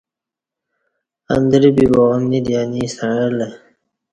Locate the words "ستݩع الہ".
2.95-3.47